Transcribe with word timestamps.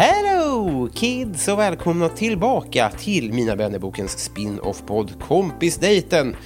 Hello 0.00 0.88
kids 0.94 1.48
och 1.48 1.58
välkomna 1.58 2.08
tillbaka 2.08 2.90
till 2.90 3.32
Mina 3.32 3.54
vännerbokens 3.54 4.18
spin-off-podd 4.18 5.12
Kompisdejten. 5.20 6.36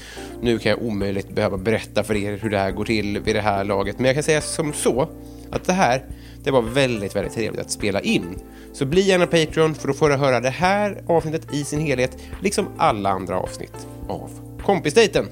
Nu 0.40 0.58
kan 0.58 0.70
jag 0.70 0.82
omöjligt 0.82 1.34
behöva 1.34 1.58
berätta 1.58 2.02
för 2.02 2.14
er 2.14 2.38
hur 2.38 2.50
det 2.50 2.58
här 2.58 2.70
går 2.70 2.84
till 2.84 3.20
vid 3.20 3.34
det 3.36 3.40
här 3.40 3.64
laget, 3.64 3.98
men 3.98 4.06
jag 4.06 4.14
kan 4.14 4.22
säga 4.22 4.40
som 4.40 4.72
så 4.72 5.08
att 5.50 5.64
det 5.64 5.72
här, 5.72 6.04
det 6.44 6.50
var 6.50 6.62
väldigt, 6.62 7.16
väldigt 7.16 7.34
trevligt 7.34 7.60
att 7.60 7.70
spela 7.70 8.00
in. 8.00 8.38
Så 8.72 8.86
bli 8.86 9.00
gärna 9.00 9.26
Patreon 9.26 9.74
för 9.74 9.88
då 9.88 9.94
får 9.94 10.08
du 10.08 10.16
höra 10.16 10.40
det 10.40 10.50
här 10.50 11.04
avsnittet 11.06 11.54
i 11.54 11.64
sin 11.64 11.80
helhet, 11.80 12.18
liksom 12.40 12.68
alla 12.78 13.10
andra 13.10 13.38
avsnitt 13.38 13.86
av 14.08 14.30
Kompisdejten. 14.64 15.26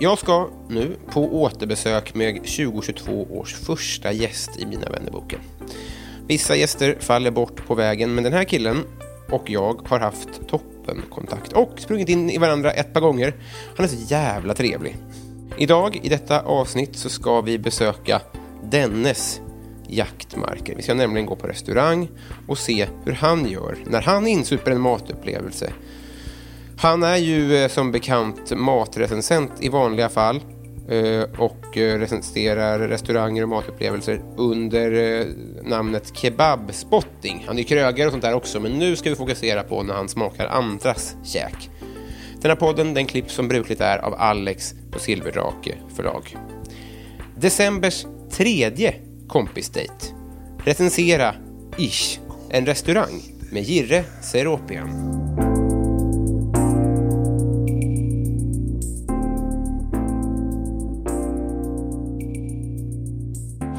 Jag 0.00 0.18
ska 0.18 0.48
nu 0.68 0.96
på 1.10 1.42
återbesök 1.42 2.14
med 2.14 2.34
2022 2.34 3.26
års 3.30 3.54
första 3.54 4.12
gäst 4.12 4.50
i 4.58 4.66
Mina 4.66 4.90
vännerboken. 4.90 5.40
Vissa 6.28 6.56
gäster 6.56 6.96
faller 7.00 7.30
bort 7.30 7.66
på 7.66 7.74
vägen, 7.74 8.14
men 8.14 8.24
den 8.24 8.32
här 8.32 8.44
killen 8.44 8.84
och 9.30 9.50
jag 9.50 9.80
har 9.88 10.00
haft 10.00 10.48
toppenkontakt 10.48 11.52
och 11.52 11.72
sprungit 11.76 12.08
in 12.08 12.30
i 12.30 12.38
varandra 12.38 12.72
ett 12.72 12.92
par 12.92 13.00
gånger. 13.00 13.34
Han 13.76 13.84
är 13.84 13.90
så 13.90 14.12
jävla 14.12 14.54
trevlig. 14.54 14.96
Idag 15.56 16.00
i 16.02 16.08
detta 16.08 16.40
avsnitt 16.40 16.96
så 16.96 17.08
ska 17.08 17.40
vi 17.40 17.58
besöka 17.58 18.20
dennes 18.64 19.40
jaktmarker. 19.88 20.74
Vi 20.76 20.82
ska 20.82 20.94
nämligen 20.94 21.26
gå 21.26 21.36
på 21.36 21.46
restaurang 21.46 22.08
och 22.48 22.58
se 22.58 22.86
hur 23.04 23.12
han 23.12 23.50
gör 23.50 23.76
när 23.86 24.02
han 24.02 24.26
insuper 24.26 24.70
en 24.70 24.80
matupplevelse. 24.80 25.72
Han 26.78 27.02
är 27.02 27.16
ju 27.16 27.56
eh, 27.56 27.68
som 27.68 27.92
bekant 27.92 28.52
matrecensent 28.56 29.52
i 29.60 29.68
vanliga 29.68 30.08
fall 30.08 30.40
Eh, 30.88 31.22
och 31.38 31.78
eh, 31.78 31.98
recenserar 31.98 32.78
restauranger 32.78 33.42
och 33.42 33.48
matupplevelser 33.48 34.22
under 34.36 34.92
eh, 34.92 35.26
namnet 35.62 36.16
Kebabspotting. 36.16 37.44
Han 37.46 37.58
är 37.58 37.62
krögare 37.62 38.06
och 38.06 38.12
sånt 38.12 38.24
där 38.24 38.34
också, 38.34 38.60
men 38.60 38.72
nu 38.72 38.96
ska 38.96 39.10
vi 39.10 39.16
fokusera 39.16 39.62
på 39.62 39.82
när 39.82 39.94
han 39.94 40.08
smakar 40.08 40.46
andras 40.46 41.16
käk. 41.24 41.70
Den 42.40 42.50
här 42.50 42.56
podden 42.56 42.94
den 42.94 43.06
klipps 43.06 43.34
som 43.34 43.48
brukligt 43.48 43.80
är 43.80 43.98
av 43.98 44.14
Alex 44.14 44.74
på 44.90 44.98
Silverdrake 44.98 45.74
förlag. 45.96 46.36
Decembers 47.36 48.06
tredje 48.30 48.94
kompisdejt. 49.28 50.14
Recensera 50.64 51.34
Ish, 51.78 52.20
en 52.50 52.66
restaurang 52.66 53.22
med 53.52 53.62
Jirre 53.62 54.04
Seropian. 54.22 55.45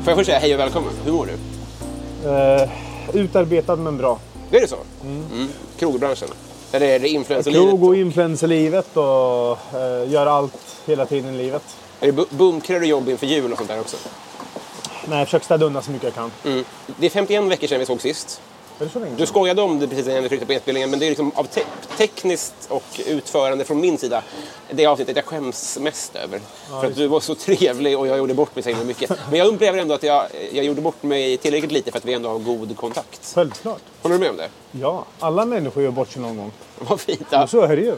Får 0.08 0.12
jag 0.12 0.18
först 0.18 0.26
säga 0.28 0.40
hej 0.40 0.54
och 0.54 0.60
välkommen. 0.60 0.94
Hur 1.06 1.12
mår 1.12 1.26
du? 1.26 2.30
Eh, 2.30 2.70
utarbetad 3.14 3.76
men 3.76 3.98
bra. 3.98 4.20
Är 4.52 4.62
det 4.62 4.68
så? 4.68 4.78
Mm. 5.04 5.48
Krogbranschen? 5.80 6.28
Eller 6.72 6.88
är 6.88 7.00
det 7.00 7.08
influencerlivet? 7.10 7.70
Krog 7.70 7.84
och 7.84 7.96
influencerlivet 7.96 8.98
och 8.98 9.52
eh, 9.80 10.10
gör 10.12 10.26
allt 10.26 10.54
hela 10.86 11.06
tiden 11.06 11.36
i 11.36 11.38
livet. 11.38 11.64
Är 12.00 12.06
det 12.06 12.12
bu- 12.22 12.26
bunkrar 12.30 12.80
och 12.80 12.86
jobb 12.86 13.10
inför 13.10 13.26
jul 13.26 13.52
och 13.52 13.58
sånt 13.58 13.70
där 13.70 13.80
också? 13.80 13.98
Nej, 15.08 15.18
jag 15.18 15.28
försöker 15.28 15.46
städa 15.46 15.66
undan 15.66 15.84
så 15.84 15.92
mycket 15.92 16.04
jag 16.04 16.14
kan. 16.14 16.32
Mm. 16.46 16.66
Det 17.00 17.06
är 17.06 17.10
51 17.10 17.44
veckor 17.44 17.68
sedan 17.68 17.80
vi 17.80 17.86
såg 17.86 18.02
sist. 18.02 18.42
Du 19.18 19.26
skojade 19.26 19.62
om 19.62 19.80
det 19.80 19.88
precis 19.88 20.08
innan 20.08 20.24
vi 20.24 20.30
tryckte 20.30 20.46
på 20.46 20.54
inspelningen, 20.54 20.90
men 20.90 21.00
det 21.00 21.06
är 21.06 21.10
liksom 21.10 21.32
av 21.36 21.44
te 21.44 21.62
tekniskt 21.98 22.54
och 22.70 23.02
utförande 23.08 23.66
från 23.66 23.80
min 23.80 23.98
sida 23.98 24.24
det 24.72 24.86
avsnittet 24.86 25.16
jag 25.16 25.26
skäms 25.26 25.78
mest 25.82 26.16
över. 26.16 26.40
för 26.82 26.88
att 26.88 26.96
du 26.96 27.08
var 27.08 27.20
så 27.20 27.36
trevlig 27.36 28.00
och 28.00 28.08
jag 28.08 28.18
gjorde 28.18 28.34
bort 28.34 28.56
mig 28.56 28.64
så 28.64 28.70
himla 28.70 28.84
mycket. 28.86 29.12
Men 29.30 29.40
jag 29.40 29.48
upplever 29.48 29.80
ändå 29.80 29.94
att 29.94 30.04
jag, 30.04 30.26
jag 30.52 30.66
gjorde 30.66 30.82
bort 30.82 31.04
mig 31.04 31.38
tillräckligt 31.38 31.72
lite 31.72 31.92
för 31.92 31.98
att 31.98 32.06
vi 32.06 32.14
ändå 32.14 32.30
har 32.30 32.40
god 32.40 32.78
kontakt. 32.78 33.32
Självklart. 33.36 33.82
Håller 34.02 34.16
du 34.16 34.20
med 34.20 34.30
om 34.30 34.38
det? 34.38 34.50
Ja, 34.72 35.06
alla 35.20 35.46
människor 35.46 35.84
gör 35.84 35.92
bort 35.92 36.12
sig 36.12 36.22
någon 36.22 36.38
gång. 36.38 36.52
Vad 36.80 37.00
fint. 37.00 37.28
Ja. 37.30 37.40
Ja. 37.40 37.48
Så 37.48 37.62
är 37.62 37.76
det 37.76 37.82
ju. 37.82 37.98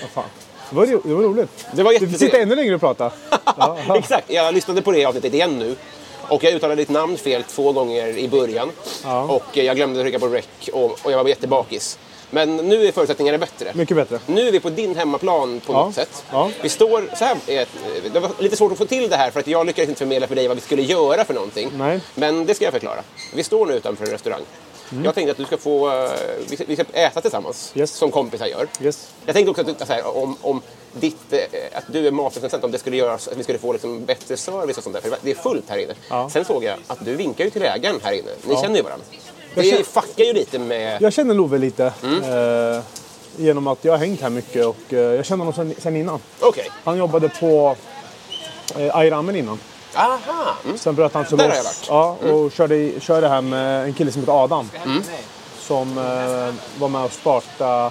Vad 0.00 0.10
fan. 0.14 0.24
Det 0.70 0.76
var, 0.76 0.86
det 0.86 1.14
var 1.14 1.22
roligt. 1.22 1.66
Det 1.74 1.82
var 1.82 1.92
jättetrevligt. 1.92 2.20
sitta 2.20 2.38
ännu 2.38 2.54
längre 2.56 2.74
och 2.74 2.80
prata. 2.80 3.12
Ja, 3.30 3.78
ja. 3.88 3.96
Exakt, 3.96 4.30
jag 4.32 4.54
lyssnade 4.54 4.82
på 4.82 4.92
det 4.92 5.04
avsnittet 5.04 5.34
igen 5.34 5.58
nu. 5.58 5.76
Och 6.30 6.44
jag 6.44 6.52
uttalade 6.52 6.82
ditt 6.82 6.88
namn 6.88 7.16
fel 7.16 7.42
två 7.42 7.72
gånger 7.72 8.18
i 8.18 8.28
början. 8.28 8.70
Ja. 9.04 9.22
Och 9.22 9.56
jag 9.56 9.76
glömde 9.76 10.02
trycka 10.02 10.18
på 10.18 10.26
rec 10.28 10.44
och, 10.72 10.84
och 11.02 11.12
jag 11.12 11.22
var 11.22 11.28
jättebakis. 11.28 11.98
Men 12.32 12.56
nu 12.56 12.86
är 12.86 12.92
förutsättningarna 12.92 13.38
bättre. 13.38 13.72
Mycket 13.74 13.96
bättre. 13.96 14.18
Nu 14.26 14.48
är 14.48 14.52
vi 14.52 14.60
på 14.60 14.70
din 14.70 14.96
hemmaplan 14.96 15.60
på 15.66 15.72
Ja. 15.72 15.84
något 15.84 15.94
sätt. 15.94 16.24
Ja. 16.30 16.50
Vi 16.62 16.68
står 16.68 17.10
så 17.18 17.24
här, 17.24 17.36
eh, 17.46 17.66
det 18.12 18.20
var 18.20 18.30
lite 18.38 18.56
svårt 18.56 18.72
att 18.72 18.78
få 18.78 18.84
till 18.84 19.08
det 19.08 19.16
här 19.16 19.30
för 19.30 19.40
att 19.40 19.46
jag 19.46 19.66
lyckades 19.66 19.88
inte 19.88 19.98
förmedla 19.98 20.26
för 20.26 20.34
dig 20.34 20.48
vad 20.48 20.56
vi 20.56 20.60
skulle 20.62 20.82
göra 20.82 21.24
för 21.24 21.34
någonting. 21.34 21.70
Nej. 21.78 22.00
Men 22.14 22.46
det 22.46 22.54
ska 22.54 22.64
jag 22.64 22.72
förklara. 22.72 23.02
Vi 23.34 23.42
står 23.42 23.66
nu 23.66 23.74
utanför 23.74 24.04
en 24.06 24.10
restaurang. 24.12 24.40
Jag 25.04 25.14
tänkte 25.14 25.30
att 25.30 25.36
du 25.36 25.44
ska 25.44 25.56
få, 25.56 25.88
eh, 26.04 26.10
vi 26.48 26.56
ska, 26.56 26.64
vi 26.68 26.74
ska 26.76 26.84
äta 26.92 27.20
tillsammans, 27.20 27.72
Yes. 27.74 27.90
som 27.92 28.10
kompisar 28.10 28.46
gör. 28.46 28.66
Yes. 28.82 29.08
Jag 29.26 29.34
tänkte 29.34 29.50
också 29.50 29.62
att, 29.82 29.88
här, 29.88 30.16
om, 30.16 30.36
om 30.42 30.62
ditt, 30.92 31.32
eh, 31.32 31.38
att 31.74 31.84
du 31.86 32.06
är 32.06 32.10
matrecensent, 32.10 32.64
om 32.64 32.70
det 32.70 32.78
skulle 32.78 32.96
göra 32.96 33.14
att 33.14 33.28
vi 33.36 33.42
skulle 33.42 33.58
få 33.58 33.72
liksom 33.72 34.04
bättre 34.04 34.36
service 34.36 34.76
och 34.78 34.82
sånt 34.84 34.94
där. 34.94 35.02
För 35.02 35.16
det 35.22 35.30
är 35.30 35.34
fullt 35.34 35.64
här 35.68 35.78
inne. 35.78 35.94
Ja. 36.10 36.30
Sen 36.30 36.44
såg 36.44 36.64
jag 36.64 36.78
att 36.86 37.04
du 37.04 37.16
vinkar 37.16 37.44
ju 37.44 37.50
till 37.50 37.62
ägaren 37.62 38.00
här 38.02 38.12
inne. 38.12 38.30
Ni 38.48 38.56
känner 38.56 38.76
ju 38.76 38.82
varandra. 38.82 39.06
Jag 39.54 39.64
Det 39.64 39.70
känner- 39.70 39.84
fuckar 39.84 40.24
ju 40.24 40.32
lite 40.32 40.58
med... 40.58 41.02
Jag 41.02 41.12
känner 41.12 41.34
Love 41.34 41.58
lite. 41.58 41.92
Mm. 42.02 42.74
Eh, 42.76 42.82
genom 43.36 43.66
att 43.66 43.84
jag 43.84 43.92
har 43.92 43.98
hängt 43.98 44.20
här 44.20 44.30
mycket 44.30 44.66
och 44.66 44.76
eh, 44.92 44.98
jag 44.98 45.26
känner 45.26 45.44
honom 45.44 45.54
sen, 45.54 45.74
sen 45.82 45.96
innan. 45.96 46.20
Okej. 46.40 46.70
Han 46.84 46.96
jobbade 46.98 47.28
på 47.28 47.76
eh, 48.78 48.96
Ayramen 48.96 49.36
innan. 49.36 49.58
Aha! 49.94 50.56
Mm. 50.64 50.78
Sen 50.78 50.94
bröt 50.94 51.14
han 51.14 51.26
sig 51.26 51.38
Där 51.38 51.48
har 51.48 51.56
loss. 51.56 51.84
jag 51.88 51.94
varit. 51.94 52.20
Mm. 52.22 52.34
Ja, 52.34 52.40
och 52.44 52.52
körde, 52.52 52.76
i- 52.76 53.00
körde 53.00 53.28
här 53.28 53.40
med 53.40 53.84
en 53.84 53.94
kille 53.94 54.12
som 54.12 54.22
heter 54.22 54.44
Adam. 54.44 54.70
Som 55.60 55.98
eh, 55.98 56.54
var 56.80 56.88
med 56.88 57.04
och 57.04 57.12
startade 57.12 57.90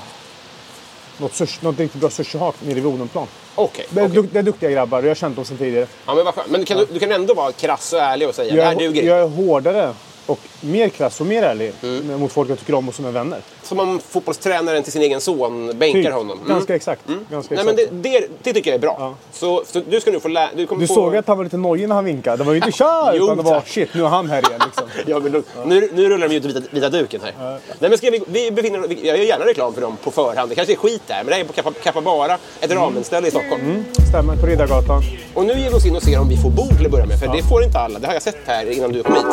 något, 1.20 1.34
sushi, 1.34 1.60
något 1.62 1.80
riktigt 1.80 2.02
bra 2.02 2.10
sushihak 2.10 2.56
nere 2.62 2.74
vid 2.74 2.86
Odenplan. 2.86 3.28
Okej. 3.56 3.86
Det, 3.90 4.02
är 4.02 4.06
okej. 4.06 4.16
duk, 4.16 4.30
det 4.34 4.40
är 4.40 4.44
duktiga 4.44 4.70
grabbar 4.70 4.98
och 4.98 5.04
jag 5.04 5.10
har 5.10 5.16
känt 5.16 5.36
dem 5.36 5.46
sedan 5.46 5.58
tidigare. 5.58 5.88
Ja, 6.06 6.16
men 6.16 6.26
vad 6.26 6.34
skönt. 6.36 6.52
Men 6.52 6.66
kan 6.66 6.78
du, 6.78 6.86
du 6.86 7.00
kan 7.00 7.12
ändå 7.12 7.34
vara 7.34 7.52
krass 7.52 7.94
och 7.94 8.00
ärlig 8.00 8.28
och 8.30 8.36
säga 8.36 8.56
det 8.56 8.64
här 8.64 8.72
Jag, 8.72 8.80
duger 8.80 9.04
jag 9.04 9.20
är 9.20 9.28
hårdare 9.28 9.94
och 10.30 10.40
mer 10.62 10.90
krass 10.90 11.20
och 11.22 11.26
mer 11.28 11.44
ärlig 11.44 11.74
Mm. 11.84 12.20
mot 12.20 12.32
folk 12.32 12.50
jag 12.50 12.60
tycker 12.60 12.74
om 12.74 12.90
och 12.90 12.96
som 12.96 13.06
är 13.06 13.12
vänner. 13.12 13.40
Som 13.64 13.80
om 13.80 14.00
fotbollstränaren 14.10 14.84
till 14.84 14.92
sin 14.92 15.02
egen 15.02 15.22
son 15.22 15.78
bänkar 15.80 16.02
Typ. 16.02 16.12
honom. 16.14 16.38
Mm. 16.38 16.50
Ganska 16.50 16.76
exakt. 16.76 17.02
Ganska 17.32 17.56
Nej, 17.56 17.64
men 17.66 17.76
det, 17.76 17.88
det, 17.92 18.28
det 18.44 18.54
tycker 18.54 18.70
jag 18.72 18.76
är 18.76 18.82
bra. 18.82 19.16
Så, 19.34 19.64
så 19.68 19.82
du 19.90 20.02
ska 20.02 20.12
nu 20.12 20.20
få 20.20 20.28
lära... 20.28 20.50
Du, 20.56 20.66
Du 20.66 20.88
få... 20.88 20.94
såg 20.94 21.16
att 21.16 21.28
han 21.28 21.38
var 21.38 21.44
lite 21.44 21.58
nojig 21.58 21.88
när 21.88 21.96
han 21.96 22.06
vinkade. 22.06 22.38
Det 22.38 22.44
var 22.44 22.54
ju 22.54 22.58
inte 22.58 22.72
kör! 22.72 23.14
Jo, 23.16 23.24
utan 23.24 23.38
det 23.38 23.44
var 23.44 23.62
shit, 23.66 23.90
nu 23.94 24.04
är 24.04 24.08
han 24.08 24.30
här 24.30 24.50
igen. 24.50 24.62
Liksom. 24.66 24.84
Ja, 25.06 25.20
men, 25.20 25.44
nu, 25.70 25.90
nu 25.94 26.10
rullar 26.10 26.28
de 26.28 26.36
ut 26.36 26.46
vita, 26.46 26.62
vita 26.72 26.90
duken 26.90 27.22
här. 27.24 27.34
Nej, 27.80 27.90
men 27.90 27.98
ska 27.98 28.10
vi, 28.10 28.22
vi 28.28 28.52
befinner, 28.52 28.80
vi- 28.80 29.08
jag 29.08 29.18
gör 29.18 29.24
gärna 29.26 29.46
reklam 29.46 29.74
för 29.74 29.82
dem 29.82 29.98
på 30.04 30.12
förhand. 30.12 30.50
Det 30.52 30.56
kanske 30.56 30.74
är 30.74 30.78
skit 30.78 31.02
där, 31.08 31.16
men 31.24 31.26
det 31.26 31.36
är 31.36 31.44
på 31.44 31.54
Kappa, 31.54 31.72
Kappa 31.84 32.38
ett 32.62 32.72
ramenställe 32.72 33.28
i 33.28 33.32
Stockholm. 33.32 33.84
Stämmer, 34.10 34.36
på 34.36 34.46
Riddargatan. 34.46 35.02
Och 35.34 35.46
nu 35.46 35.54
ger 35.54 35.70
vi 35.70 35.76
oss 35.76 35.86
in 35.86 35.96
och 35.96 36.04
ser 36.04 36.20
om 36.20 36.30
vi 36.30 36.38
får 36.38 36.50
bord 36.50 36.78
till 36.78 36.86
att 36.86 36.92
börja 36.92 37.06
med, 37.06 37.20
för 37.20 37.28
det 37.28 37.44
får 37.44 37.64
inte 37.64 37.78
alla. 37.80 38.00
Det 38.00 38.08
har 38.08 38.14
jag 38.14 38.22
sett 38.24 38.38
här 38.46 38.72
innan 38.72 38.92
du 38.92 39.04
kom 39.04 39.14
hit. 39.16 39.24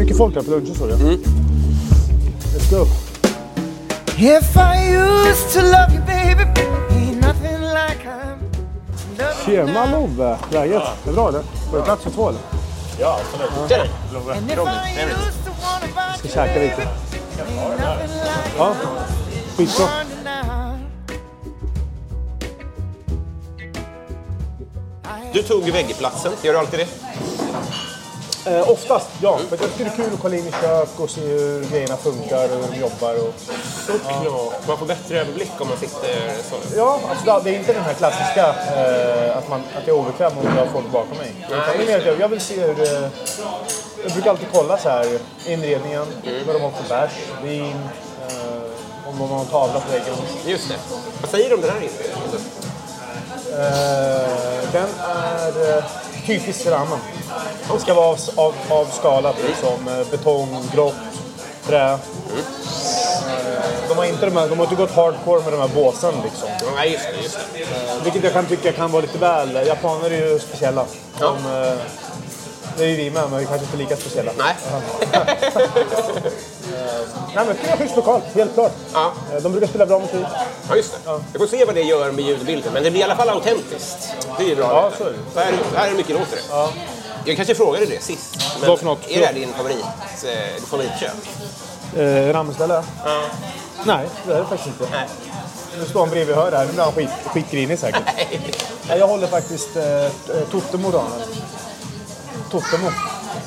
Ja, 0.00 0.04
det 0.04 0.06
mycket 0.06 0.18
folk 0.18 0.34
där 0.34 0.42
på 0.42 0.50
lunchen 0.50 0.74
såg 0.74 0.90
jag. 0.90 1.00
Mm. 1.00 1.22
Let's 2.54 2.70
go. 2.70 2.86
If 4.18 4.56
I 4.56 4.94
used 4.94 5.52
to 5.52 5.60
love 5.60 5.92
you, 5.92 6.02
baby, 6.06 6.44
ain't 6.90 7.20
nothing 7.20 7.60
like 7.60 8.06
I'm 8.06 8.38
Tjena 9.44 9.86
Love! 9.86 10.38
Läget? 10.50 10.82
Det 11.04 11.10
är 11.10 11.14
bra 11.14 11.28
eller? 11.28 11.42
Får 11.70 11.76
du 11.76 11.82
plats 11.82 12.02
för 12.02 12.10
två 12.10 12.28
eller? 12.28 12.40
Tjena! 13.68 13.84
If 13.84 14.28
I 14.36 15.02
used 15.02 15.44
to 15.44 15.52
wanna 15.62 15.86
buy 15.94 16.18
Ska 16.18 16.28
käka 16.28 16.60
lite. 16.60 16.88
Ja, 18.58 18.74
skitbra. 19.56 19.86
Du 25.32 25.42
tog 25.42 25.70
väggplatsen, 25.70 26.32
gör 26.42 26.52
du 26.52 26.58
alltid 26.58 26.80
det? 26.80 26.88
Eh, 28.50 28.70
oftast, 28.70 29.08
ja. 29.22 29.38
För 29.48 29.58
jag 29.60 29.72
tycker 29.72 29.84
det 29.84 29.90
är 29.90 29.96
kul 29.96 30.14
att 30.14 30.20
kolla 30.20 30.36
in 30.36 30.46
i 30.46 30.52
kök 30.60 30.88
och 30.96 31.10
se 31.10 31.20
hur 31.20 31.64
grejerna 31.64 31.96
funkar 31.96 32.44
och 32.44 32.64
hur 32.64 32.72
de 32.72 32.80
jobbar. 32.80 33.14
Och... 33.14 33.34
Såklart. 33.86 34.66
Man 34.68 34.78
får 34.78 34.86
bättre 34.86 35.20
överblick 35.20 35.52
om 35.58 35.68
man 35.68 35.78
sitter 35.78 36.32
så. 36.50 36.56
Ja, 36.76 37.00
alltså, 37.10 37.40
det 37.44 37.50
är 37.50 37.58
inte 37.58 37.72
den 37.72 37.82
här 37.82 37.94
klassiska 37.94 38.46
eh, 38.48 39.36
att, 39.38 39.48
man, 39.48 39.60
att 39.60 39.86
jag 39.86 39.96
är 39.96 40.00
obekväm 40.00 40.32
om 40.38 40.44
jag 40.44 40.64
har 40.64 40.72
folk 40.72 40.92
bakom 40.92 41.18
mig. 41.18 41.34
Utan 41.46 41.60
det 41.76 41.82
är 41.82 41.86
mer 41.86 41.98
att 41.98 42.06
jag, 42.06 42.20
jag 42.20 42.28
vill 42.28 42.40
se 42.40 42.60
hur 42.60 42.74
det... 42.74 43.10
Jag 44.02 44.12
brukar 44.12 44.30
alltid 44.30 44.48
kolla 44.52 44.78
så 44.78 44.88
här 44.88 45.18
inredningen, 45.46 46.06
vad 46.46 46.56
de 46.56 46.62
har 46.62 46.70
för 46.70 46.88
bärs, 46.88 47.12
vin, 47.42 47.88
eh, 48.28 49.08
om 49.08 49.18
de 49.18 49.28
har 49.30 49.40
en 49.40 49.46
tavla 49.46 49.80
på 49.80 49.92
väggen. 49.92 50.14
Just 50.46 50.68
det. 50.68 50.76
Vad 51.20 51.30
säger 51.30 51.48
du 51.48 51.54
om 51.54 51.60
den 51.60 51.70
här 51.70 51.80
inredningen? 51.80 52.20
Eh, 53.52 54.72
den 54.72 54.88
är 55.00 55.82
typisk 56.30 56.62
för 56.62 56.70
ramen. 56.70 56.98
Det 57.72 57.80
ska 57.80 57.94
vara 57.94 58.06
av, 58.06 58.18
av, 58.36 58.54
avskalat, 58.68 59.36
liksom. 59.46 59.88
Eh, 59.88 60.10
betong, 60.10 60.64
grått, 60.74 60.94
trä. 61.66 61.92
Eh, 61.92 61.98
de 63.88 63.98
har 63.98 64.04
inte 64.04 64.26
de 64.26 64.36
här, 64.36 64.48
de 64.48 64.58
har 64.58 64.64
inte 64.64 64.76
gått 64.76 64.90
hardcore 64.90 65.42
med 65.42 65.52
de 65.52 65.60
här 65.60 65.68
båsen 65.74 66.14
liksom. 66.24 66.48
Nej, 66.76 66.92
just 66.92 67.04
det. 67.04 67.22
Just 67.22 67.38
det. 67.54 67.60
Eh, 67.62 68.04
vilket 68.04 68.24
jag 68.24 68.32
kan 68.32 68.46
tycka 68.46 68.72
kan 68.72 68.90
vara 68.90 69.02
lite 69.02 69.18
väl... 69.18 69.66
Japaner 69.66 70.10
är 70.10 70.32
ju 70.32 70.38
speciella. 70.38 70.84
De, 71.18 71.36
eh, 71.36 71.72
det 72.76 72.84
är 72.84 72.88
ju 72.88 72.96
vi 72.96 73.10
med, 73.10 73.30
men 73.30 73.38
vi 73.38 73.46
kanske 73.46 73.64
inte 73.64 73.76
är 73.76 73.78
lika 73.78 73.96
speciella. 73.96 74.32
Nej. 74.38 74.54
Nej 77.34 77.46
men 77.46 77.78
schysst 77.78 77.96
lokal, 77.96 78.20
helt 78.34 78.54
klart. 78.54 78.72
Ja. 78.92 79.12
Eh, 79.34 79.42
De 79.42 79.52
brukar 79.52 79.66
spela 79.66 79.86
bra 79.86 79.98
musik. 79.98 80.26
Ja, 80.68 80.76
just 80.76 80.92
det. 81.04 81.20
Vi 81.32 81.38
får 81.38 81.46
se 81.46 81.64
vad 81.64 81.74
det 81.74 81.82
gör 81.82 82.12
med 82.12 82.24
ljudbilden, 82.24 82.72
men 82.72 82.82
det 82.82 82.90
blir 82.90 83.00
i 83.00 83.04
alla 83.04 83.16
fall 83.16 83.28
autentiskt. 83.28 84.14
Det 84.38 84.44
är 84.44 84.48
ju 84.48 84.56
bra. 84.56 84.66
Ja, 84.66 84.90
så 84.98 85.04
är 85.04 85.12
det. 85.34 85.40
Här, 85.40 85.52
här 85.76 85.86
är 85.86 85.90
det 85.90 85.96
mycket 85.96 86.16
låter 86.18 86.36
det. 86.36 86.42
Jag 87.24 87.36
kanske 87.36 87.54
frågade 87.54 87.86
det 87.86 88.02
sist. 88.02 88.36
Men 88.60 88.78
för 88.78 88.84
något? 88.84 89.08
Är 89.10 89.20
det 89.20 89.26
här 89.26 89.32
din 89.34 89.52
favorit, 89.52 89.84
eh, 90.24 90.54
ditt 90.54 90.68
favoritkök? 90.68 91.10
Eh, 91.96 92.32
Ramställe? 92.32 92.82
Ja. 93.04 93.22
Nej, 93.84 94.06
det 94.26 94.32
är 94.32 94.38
det 94.38 94.44
faktiskt 94.46 94.66
inte. 94.80 94.92
Nej. 94.92 95.08
Nu 95.78 95.84
står 95.86 96.00
han 96.00 96.10
bredvid 96.10 96.36
och 96.36 96.42
hör 96.42 96.50
det 96.50 96.56
här. 96.56 96.66
Nu 96.66 96.72
blir 96.72 96.82
han 96.82 96.92
skit, 96.92 97.08
skitgrinig 97.26 97.78
säkert. 97.78 98.02
Nej, 98.88 98.98
jag 98.98 99.06
håller 99.08 99.26
faktiskt 99.26 99.76
eh, 99.76 100.42
Totemo. 100.50 101.02
Totemo. 102.50 102.90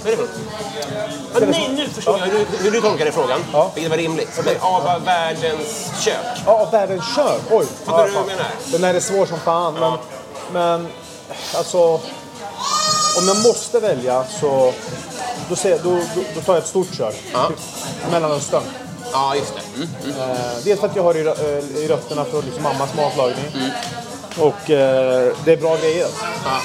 Vad 0.04 0.14
är 0.14 0.18
det 0.18 0.18
för 0.18 1.42
något? 1.42 1.50
Nej, 1.50 1.70
nu 1.76 1.90
förstår 1.90 2.20
jag 2.20 2.26
hur, 2.26 2.46
hur 2.64 2.72
du 2.72 2.82
tolkade 2.82 3.12
frågan. 3.12 3.40
Ja. 3.54 3.72
Vilket 3.76 3.90
var 3.90 3.98
rimligt. 3.98 4.42
Men 4.46 4.56
av 4.60 5.04
världens 5.06 5.92
kök. 6.00 6.16
Ja, 6.46 6.70
världens 6.72 7.16
kök. 7.16 7.42
Oj. 7.50 7.66
Fattar 7.86 8.00
ja, 8.00 8.06
du 8.08 8.12
vad 8.12 8.22
jag 8.22 8.28
menar? 8.28 8.46
Den 8.72 8.84
här 8.84 8.94
är 8.94 9.00
svår 9.00 9.26
som 9.26 9.40
fan. 9.40 9.74
Men, 9.74 9.98
men 10.54 10.88
alltså... 11.56 12.02
Om 13.18 13.28
jag 13.28 13.38
måste 13.38 13.80
välja 13.80 14.26
så... 14.40 14.74
Då, 15.50 15.56
ser, 15.56 15.80
då, 15.84 15.90
då, 15.90 16.22
då 16.36 16.42
tar 16.42 16.54
jag 16.54 16.64
ett 16.64 16.70
stort 16.70 16.96
kök. 16.96 17.16
Ja. 17.34 17.48
Typ 17.48 17.60
Mellanöstern. 18.12 18.64
Ja, 19.12 19.36
just 19.36 19.54
det. 19.56 19.62
Mm. 19.76 20.32
Eh, 20.32 20.38
dels 20.64 20.80
för 20.80 20.88
att 20.88 20.96
jag 20.96 21.04
har 21.04 21.16
i, 21.16 21.28
eh, 21.28 21.78
i 21.84 21.88
rötterna 21.88 22.26
från 22.26 22.42
liksom 22.42 22.64
mammas 22.64 22.96
matlagning. 22.96 23.46
Mm. 23.56 23.70
Och 24.40 24.70
eh, 24.70 25.34
det 25.46 25.52
är 25.52 25.58
bra 25.58 25.78
grejer. 25.78 26.08
Ja. 26.46 26.58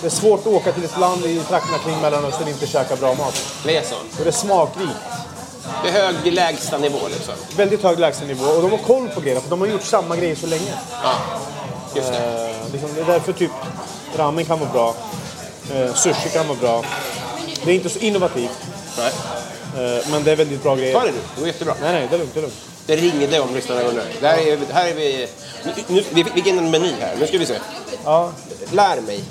Det 0.00 0.06
är 0.06 0.10
svårt 0.10 0.40
att 0.40 0.46
åka 0.46 0.72
till 0.72 0.84
ett 0.84 0.98
land 0.98 1.26
i 1.26 1.40
trakterna 1.48 1.78
kring 1.78 2.00
Mellanöstern 2.00 2.42
och 2.42 2.48
inte 2.48 2.66
käka 2.66 2.96
bra 2.96 3.14
mat. 3.14 3.42
Det 3.64 3.76
är 3.76 3.82
så. 3.82 3.94
Och 3.94 4.24
det 4.24 4.28
är 4.28 4.32
smakrikt. 4.32 4.92
Det 5.82 5.88
är 5.88 5.92
hög 5.92 6.32
lägsta 6.32 6.78
nivå 6.78 6.98
liksom. 7.08 7.34
Väldigt 7.56 7.82
hög 7.82 7.98
lägstanivå. 7.98 8.44
Och 8.44 8.62
de 8.62 8.70
har 8.70 8.78
koll 8.78 9.08
på 9.08 9.20
grejerna, 9.20 9.40
för 9.40 9.50
de 9.50 9.60
har 9.60 9.68
gjort 9.68 9.82
samma 9.82 10.16
grejer 10.16 10.36
så 10.36 10.46
länge. 10.46 10.72
Ja, 11.02 11.14
just 11.96 12.12
det. 12.12 12.50
Eh, 12.50 12.72
liksom, 12.72 12.94
det 12.94 13.00
är 13.00 13.04
därför 13.04 13.32
typ 13.32 13.50
ramen 14.16 14.44
kan 14.44 14.58
vara 14.58 14.70
bra. 14.70 14.94
Eh, 15.74 15.94
sushi 15.94 16.28
kan 16.28 16.48
vara 16.48 16.58
bra. 16.58 16.84
Det 17.64 17.70
är 17.70 17.74
inte 17.74 17.88
så 17.88 17.98
innovativt, 17.98 18.58
Nej. 18.98 19.12
eh, 19.96 20.08
men 20.10 20.24
det 20.24 20.32
är 20.32 20.36
väldigt 20.36 20.62
bra 20.62 20.76
grejer. 20.76 20.94
Ta 20.94 21.00
det 21.00 21.06
du, 21.06 21.18
det 21.34 21.40
går 21.40 21.46
jättebra. 21.46 21.74
Nej, 21.80 21.92
nej, 21.92 22.06
det 22.10 22.16
är 22.16 22.18
lugnt. 22.18 22.34
Det 22.34 22.40
är 22.40 22.42
lugnt. 22.42 22.56
Det 22.86 22.96
ringde 22.96 23.40
om 23.40 23.54
lyssnarna 23.54 23.82
undrar. 23.82 24.04
Där 24.20 24.38
är, 24.38 24.58
här 24.72 24.88
är 24.88 24.94
vi... 24.94 25.28
Nu, 25.88 26.04
nu, 26.10 26.24
en 26.50 26.70
meny 26.70 26.92
här. 27.00 27.16
Nu 27.20 27.26
ska 27.26 27.38
vi 27.38 27.46
se. 27.46 27.54
Ja, 28.04 28.32
Lär 28.72 29.00
mig. 29.00 29.24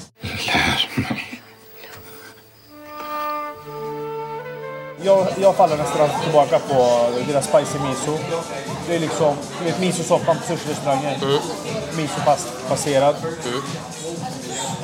Jag, 5.04 5.28
jag 5.42 5.56
faller 5.56 5.78
nästan 5.78 6.10
tillbaka 6.24 6.60
på 6.60 7.07
deras 7.28 7.46
spicy 7.46 7.80
miso. 7.88 8.18
Det 8.88 8.96
är 8.96 9.00
liksom, 9.00 9.36
du 9.60 9.66
vet 9.66 9.80
misosoppan 9.80 10.38
på 10.38 10.54
sushi-restauranger. 10.54 11.19
Mm. 11.24 11.40
Miso-baserad. 11.98 13.16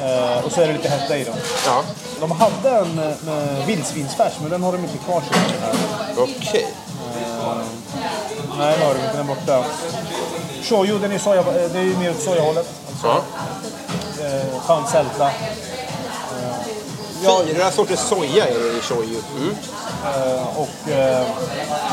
Eh, 0.03 0.45
och 0.45 0.51
så 0.51 0.61
är 0.61 0.67
det 0.67 0.73
lite 0.73 0.89
hetta 0.89 1.17
i 1.17 1.23
den. 1.23 1.35
Ja, 1.65 1.83
De 2.19 2.31
hade 2.31 2.69
en 2.69 2.95
med, 2.95 3.15
med 3.25 3.65
vildsvinsfärs, 3.65 4.33
men 4.41 4.49
den 4.49 4.63
har 4.63 4.71
de 4.71 4.83
inte 4.83 4.97
kvar. 4.97 5.21
Så 5.21 5.39
mycket 5.39 5.61
här. 5.61 5.73
okej. 6.17 6.67
Nej, 8.57 8.77
det 8.79 8.85
har 8.85 8.93
de 8.93 8.99
inte. 8.99 9.11
Den 9.17 9.29
är 9.29 9.35
borta. 9.35 9.63
Shoyu, 10.63 10.99
den 10.99 11.11
är, 11.11 11.19
soja, 11.19 11.39
eh, 11.39 11.71
det 11.73 11.79
är 11.79 11.83
ju 11.83 11.97
mer 11.97 12.11
åt 12.11 12.21
sojahållet. 12.21 12.69
Alltså. 12.89 13.07
Ja. 13.07 14.25
Eh, 14.25 14.59
skön 14.61 14.87
sälta. 14.91 15.29
Fyra 17.45 17.71
sorters 17.71 17.99
soja 17.99 18.47
är 18.47 18.53
det 18.59 18.77
i 18.77 18.81
shoyu. 18.81 19.21
Mm. 19.37 19.55
Eh, 20.05 20.57
och 20.59 20.91
eh, 20.91 21.25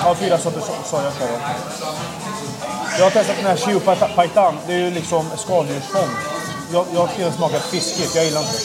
ja, 0.04 0.14
fyra 0.20 0.38
sorters 0.38 0.62
so- 0.62 0.84
soja 0.90 1.10
kvar. 1.10 1.28
då. 1.28 1.86
Jag 2.98 3.04
har 3.04 3.10
testat 3.10 3.36
den 3.36 3.46
här 3.46 3.80
Pai- 3.80 4.14
Paitan. 4.16 4.58
Det 4.66 4.72
är 4.72 4.78
ju 4.78 4.90
liksom 4.90 5.26
skaldjursfång. 5.36 6.08
Jag, 6.72 6.86
jag 6.94 7.10
tycker 7.10 7.24
den 7.24 7.32
smakar 7.32 7.58
fiskigt. 7.58 8.14
Jag 8.14 8.24
gillar 8.24 8.40
inte 8.40 8.52
det. 8.52 8.58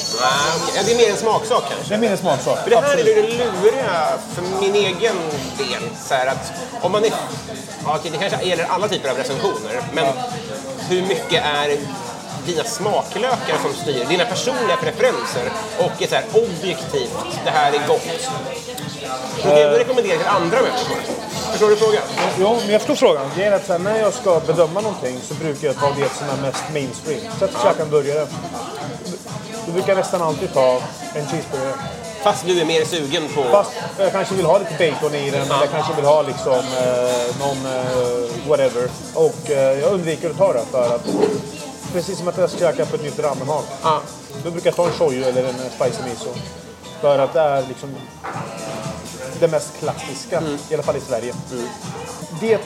Ja, 0.75 0.81
det 0.85 0.91
är 0.93 0.97
mer 0.97 1.09
en 1.11 1.17
smaksak 1.17 1.63
kanske. 1.69 1.89
Det 1.89 1.95
är 1.95 1.99
mer 1.99 2.11
en 2.11 2.17
smaksak. 2.17 2.63
För 2.63 2.69
det 2.69 2.75
här 2.75 2.83
är 2.83 2.91
Absolut. 2.93 3.15
det 3.39 3.45
luriga 3.63 4.07
för 4.35 4.41
min 4.61 4.75
egen 4.75 5.15
del. 5.57 5.83
Så 6.07 6.13
att 6.13 6.51
om 6.81 6.91
man 6.91 7.05
är... 7.05 7.11
Ja, 7.85 7.99
det 8.03 8.17
kanske 8.17 8.43
gäller 8.47 8.65
alla 8.69 8.87
typer 8.87 9.09
av 9.09 9.17
recensioner. 9.17 9.81
Men 9.93 10.05
hur 10.89 11.01
mycket 11.01 11.43
är 11.45 11.77
dina 12.45 12.63
smaklökar 12.63 13.57
som 13.61 13.73
styr? 13.81 14.05
Dina 14.09 14.25
personliga 14.25 14.77
preferenser 14.77 15.51
och 15.79 16.01
ett 16.01 16.09
så 16.09 16.15
här 16.15 16.25
objektivt, 16.33 17.11
det 17.45 17.49
här 17.51 17.71
är 17.73 17.87
gott. 17.87 18.07
Du 19.35 19.41
kan 19.41 19.55
ju 19.55 19.61
ändå 19.63 19.77
rekommendera 19.77 20.17
till 20.17 20.27
andra 20.27 20.61
människor. 20.61 20.97
Förstår 21.51 21.69
du 21.69 21.75
frågan? 21.75 22.01
Jo, 22.39 22.57
men 22.61 22.69
jag 22.69 22.81
förstår 22.81 22.95
frågan. 22.95 23.25
Grejen 23.35 23.53
är 23.53 23.57
att 23.57 23.65
så 23.65 23.71
här, 23.71 23.79
när 23.79 23.99
jag 23.99 24.13
ska 24.13 24.39
bedöma 24.39 24.81
någonting 24.81 25.19
så 25.27 25.33
brukar 25.33 25.67
jag 25.67 25.75
ta 25.75 25.87
det 25.87 26.09
som 26.09 26.29
är 26.29 26.41
mest 26.41 26.63
mainstream. 26.73 27.21
Sätt 27.39 27.55
och 27.55 27.61
käka 27.61 27.83
en 27.83 27.89
burgare. 27.89 28.27
Då 29.65 29.71
brukar 29.71 29.89
jag 29.89 29.97
nästan 29.97 30.21
alltid 30.21 30.53
ta 30.53 30.81
en 31.13 31.27
cheeseburgare. 31.27 31.73
Fast 32.23 32.45
du 32.45 32.61
är 32.61 32.65
mer 32.65 32.85
sugen 32.85 33.23
på... 33.35 33.43
Fast 33.43 33.71
jag 33.99 34.11
kanske 34.11 34.35
vill 34.35 34.45
ha 34.45 34.57
lite 34.57 34.71
bacon 34.71 35.15
i 35.15 35.31
den, 35.31 35.41
eller 35.41 35.55
jag 35.55 35.71
kanske 35.71 35.93
vill 35.95 36.05
ha 36.05 36.21
liksom 36.21 36.53
eh, 36.53 37.39
någon 37.39 37.65
eh, 37.65 38.49
whatever. 38.49 38.89
Och 39.13 39.51
eh, 39.51 39.79
jag 39.79 39.93
undviker 39.93 40.29
att 40.29 40.37
ta 40.37 40.53
det 40.53 40.65
för 40.71 40.95
att 40.95 41.05
precis 41.93 42.17
som 42.17 42.27
att 42.27 42.37
jag 42.37 42.49
ska 42.49 42.59
käka 42.59 42.85
på 42.85 42.95
ett 42.95 43.03
nytt 43.03 43.19
ramenhak. 43.19 43.65
Ja. 43.83 44.01
Då 44.43 44.51
brukar 44.51 44.67
jag 44.67 44.75
ta 44.75 44.85
en 44.85 44.91
shoyu 44.91 45.23
eller 45.23 45.43
en 45.43 45.55
spicy 45.55 46.03
miso. 46.09 46.29
För 47.01 47.19
att 47.19 47.33
det 47.33 47.39
är 47.41 47.63
liksom 47.67 47.95
det 49.39 49.47
mest 49.47 49.79
klassiska, 49.79 50.41
i 50.69 50.73
alla 50.73 50.83
fall 50.83 50.95
i 50.95 50.99
Sverige. 50.99 51.33
Det 52.39 52.53
är 52.53 52.59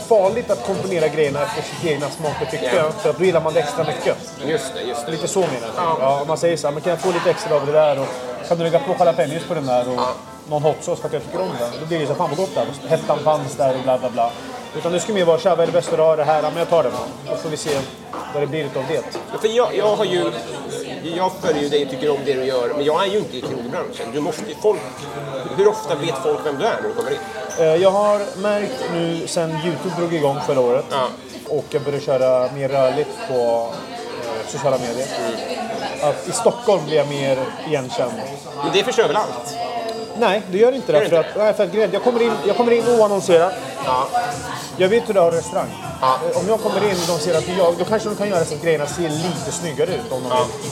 farligt 0.00 0.50
att 0.50 0.66
komponera 0.66 1.08
grejerna 1.08 1.42
efter 1.42 1.62
sitt 1.62 1.84
egna 1.90 2.10
smak 2.10 2.42
och 2.42 2.50
tycke. 2.50 2.76
Ja. 2.76 2.90
För 2.90 3.14
då 3.18 3.24
gillar 3.24 3.40
man 3.40 3.54
det 3.54 3.60
extra 3.60 3.84
mycket. 3.84 4.16
Just 4.46 4.74
det, 4.74 4.82
just 4.82 5.06
det. 5.06 5.12
Lite 5.12 5.28
så 5.28 5.40
menar 5.40 5.70
jag. 5.76 5.96
Ja. 6.00 6.20
om 6.20 6.28
man 6.28 6.38
säger 6.38 6.56
så 6.56 6.66
här, 6.66 6.74
men 6.74 6.82
kan 6.82 6.90
jag 6.90 7.00
få 7.00 7.12
lite 7.12 7.30
extra 7.30 7.56
av 7.56 7.66
det 7.66 7.72
där 7.72 7.98
och 8.00 8.06
kan 8.48 8.58
du 8.58 8.64
lägga 8.64 8.78
på 8.78 8.96
jalapenos 8.98 9.44
på 9.48 9.54
den 9.54 9.66
där 9.66 9.88
och 9.88 10.00
någon 10.48 10.62
hot 10.62 10.76
sauce 10.80 11.00
för 11.00 11.08
att 11.08 11.12
jag 11.12 11.24
tycker 11.24 11.40
om 11.40 11.50
den. 11.58 11.70
Då 11.80 11.86
blir 11.86 11.98
det 11.98 12.06
så 12.06 12.14
fan 12.14 12.28
vad 12.30 12.38
gott 12.38 12.54
det 12.54 12.60
här. 12.60 12.88
Hettan 12.96 13.18
fanns 13.18 13.54
där 13.56 13.76
och 13.76 13.82
bla 13.82 13.98
bla 13.98 14.10
bla. 14.10 14.30
Utan 14.76 14.92
det 14.92 15.00
skulle 15.00 15.18
mer 15.18 15.24
vara, 15.24 15.38
tja 15.38 15.50
vad 15.50 15.60
är 15.60 15.66
det 15.66 15.72
bästa 15.72 15.96
du 15.96 16.02
har 16.02 16.16
det 16.16 16.24
här? 16.24 16.42
Ja, 16.42 16.50
men 16.50 16.58
jag 16.58 16.68
tar 16.68 16.82
den. 16.82 16.92
Då 17.30 17.36
får 17.36 17.48
vi 17.48 17.56
se 17.56 17.70
vad 18.34 18.42
det 18.42 18.46
blir 18.46 18.64
utav 18.64 18.84
det. 18.88 19.02
För 19.40 19.48
jag, 19.48 19.76
jag 19.76 19.96
har 19.96 20.04
ju... 20.04 20.32
Jag 21.16 21.32
följer 21.42 21.62
ju 21.62 21.68
dig 21.68 21.84
och 21.84 21.90
tycker 21.90 22.10
om 22.10 22.18
det 22.24 22.32
du 22.34 22.44
gör, 22.44 22.68
men 22.76 22.84
jag 22.84 23.02
är 23.06 23.10
ju 23.10 23.18
inte 23.18 23.36
i 23.36 23.40
krogbranschen. 23.40 24.06
Du 24.12 24.20
måste. 24.20 24.42
Folk... 24.62 24.80
Hur 25.56 25.68
ofta 25.68 25.94
vet 25.94 26.14
folk 26.22 26.38
vem 26.44 26.58
du 26.58 26.64
är 26.66 26.74
när 26.82 26.88
du 26.88 26.94
kommer 26.94 27.10
in? 27.10 27.16
Eh, 27.58 27.64
Jag 27.82 27.90
har 27.90 28.20
märkt 28.42 28.84
nu 28.92 29.26
sen 29.26 29.50
Youtube 29.50 29.94
drog 29.98 30.14
igång 30.14 30.38
förra 30.46 30.60
året 30.60 30.84
Ja. 30.90 31.08
och 31.48 31.64
jag 31.70 31.82
började 31.82 32.04
köra 32.04 32.52
mer 32.52 32.68
rörligt 32.68 33.08
på 33.28 33.68
eh, 34.22 34.48
sociala 34.48 34.78
medier. 34.78 35.06
Att 36.02 36.28
i 36.28 36.32
Stockholm 36.32 36.84
blir 36.86 36.96
jag 36.96 37.08
mer 37.08 37.38
igenkänd. 37.68 38.12
Men 38.64 38.72
det 38.72 38.82
förstör 38.84 39.06
väl 39.06 39.16
allt? 39.16 39.54
Nej, 40.18 40.42
det 40.50 40.58
gör 40.58 40.72
inte 40.72 40.92
det. 40.92 40.98
Gör 40.98 41.08
För 41.08 41.16
inte 41.18 41.30
att, 41.30 41.36
nej, 41.36 41.54
för 41.54 41.64
att 41.84 41.92
jag, 41.92 42.02
kommer 42.04 42.22
in, 42.22 42.32
jag 42.46 42.56
kommer 42.56 42.72
in 42.72 42.84
oannonserat. 42.98 43.52
Ja. 43.84 44.08
Jag 44.76 44.88
vet 44.88 45.08
hur 45.08 45.14
det 45.14 45.20
är 45.20 45.26
att 45.26 45.32
ha 45.32 45.38
restaurang. 45.38 45.68
Ja. 46.00 46.18
Om 46.34 46.48
jag 46.48 46.60
kommer 46.60 46.84
in 46.90 46.96
och 47.02 47.06
de 47.06 47.18
ser 47.18 47.38
att 47.38 47.48
jag, 47.58 47.74
då 47.78 47.84
kanske 47.84 48.08
de 48.08 48.16
kan 48.16 48.28
göra 48.28 48.44
så 48.44 48.54
att 48.54 48.62
grejerna 48.62 48.86
ser 48.86 49.08
lite 49.08 49.52
snyggare 49.52 49.90
ut 49.94 50.12
om 50.12 50.22
de 50.22 50.28
Ja. 50.30 50.46
vill. 50.62 50.70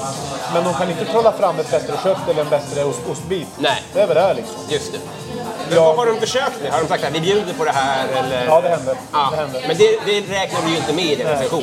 Men 0.54 0.64
de 0.64 0.74
kan 0.74 0.90
inte 0.90 1.04
trolla 1.04 1.32
fram 1.32 1.58
ett 1.60 1.70
bättre 1.70 1.94
kött 2.02 2.28
eller 2.30 2.40
en 2.40 2.48
bättre 2.48 2.84
ost, 2.84 3.00
ostbit. 3.10 3.48
Nej. 3.58 3.82
Det 3.94 4.00
är 4.00 4.06
väl 4.06 4.14
det 4.14 4.20
här 4.22 4.34
liksom. 4.34 4.56
Just 4.68 4.92
det. 4.92 4.98
Men 5.68 5.76
Ja. 5.78 5.84
vad 5.84 5.96
har 5.96 6.06
de 6.06 6.20
försökt 6.20 6.62
med? 6.62 6.72
Har 6.72 6.80
de 6.80 6.88
sagt 6.88 7.04
att 7.04 7.12
vi 7.14 7.20
bjuder 7.20 7.54
på 7.54 7.64
det 7.64 7.70
här 7.70 8.08
eller? 8.08 8.46
Ja, 8.46 8.60
det 8.60 8.68
händer. 8.68 8.96
Ja. 9.12 9.28
Det 9.30 9.36
händer. 9.36 9.64
Men 9.68 9.76
det, 9.76 9.98
det 10.06 10.20
räknar 10.20 10.60
du 10.64 10.70
ju 10.70 10.76
inte 10.76 10.92
med 10.92 11.04
i 11.04 11.14
din 11.16 11.26
recension. 11.26 11.62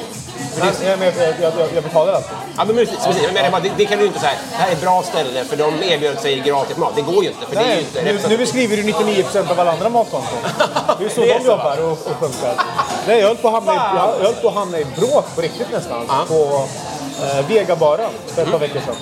Nej, 0.59 0.73
jag, 0.85 0.99
jag, 0.99 1.53
jag, 1.59 1.69
jag, 1.75 1.83
betalar 1.83 2.13
alltid. 2.13 2.31
Ja, 2.57 2.65
men 2.65 2.75
precis. 2.75 3.05
precis. 3.05 3.23
Jag 3.23 3.33
menar 3.33 3.61
det, 3.61 3.71
det 3.77 3.85
kan 3.85 3.99
du 3.99 4.05
inte 4.05 4.19
säga. 4.19 4.31
Det 4.51 4.55
här 4.55 4.67
är 4.67 4.71
ett 4.73 4.81
bra 4.81 5.03
ställe 5.03 5.45
för 5.45 5.57
de 5.57 5.83
erbjöd 5.83 6.19
sig 6.19 6.39
gratis 6.39 6.77
mat. 6.77 6.93
Det 6.95 7.01
går 7.01 7.23
ju 7.23 7.29
inte. 7.29 7.45
För 7.45 7.55
det 7.55 7.61
är 7.61 7.65
ju 7.65 7.69
Nej, 7.69 7.79
inte 7.79 8.27
nu, 8.27 8.29
nu 8.29 8.37
beskriver 8.37 8.77
du 8.77 8.83
99% 8.83 9.51
av 9.51 9.59
alla 9.59 9.71
andra 9.71 9.89
matkonton. 9.89 10.39
Det 10.99 11.05
är 11.05 11.09
så 11.09 11.21
Det 11.21 11.31
är 11.31 11.39
de 11.39 11.45
så, 11.45 11.51
jobbar 11.51 11.77
och, 11.83 11.91
och 11.91 12.19
funkar. 12.19 12.53
Nej, 13.07 13.19
jag 13.19 13.27
höll 13.27 13.37
på 13.37 13.47
att 13.47 13.53
hamna 13.53 13.73
i, 13.73 13.77
jag, 13.77 14.25
höll 14.25 14.33
på 14.33 14.47
att 14.47 14.53
hamna 14.53 14.79
i 14.79 14.85
bråk 14.85 15.35
på 15.35 15.41
riktigt 15.41 15.71
nästan. 15.71 16.05
Ja. 16.07 16.25
På 16.27 16.67
eh, 17.25 17.47
Vegabaren 17.47 18.11
för 18.27 18.41
ett 18.41 18.51
par 18.51 18.59
veckor 18.59 18.79
sedan. 18.85 18.95